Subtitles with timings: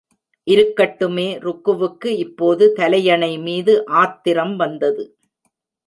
[0.47, 1.27] இருக்கட்டுமே!
[1.39, 5.05] ருக்குவுக்கு இப்போது தலையணை மீது ஆத்திரம் வந்தது.